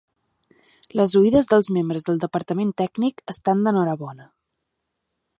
Les 0.99 1.11
oïdes 1.19 1.49
dels 1.51 1.67
membres 1.75 2.07
del 2.07 2.21
departament 2.23 2.73
tècnic 2.81 3.21
estan 3.35 3.61
d'enhorabona. 3.67 4.27